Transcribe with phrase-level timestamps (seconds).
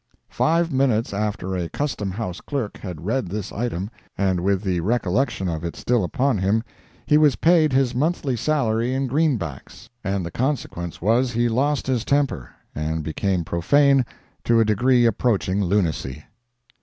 [0.31, 5.47] Five minutes after a Custom House clerk had read this item, and with the recollection
[5.47, 6.63] of it still upon him,
[7.05, 12.03] he was paid his monthly salary in greenbacks, and the consequence was he lost his
[12.03, 14.03] temper, and became profane
[14.43, 16.23] to a degree approaching lunacy.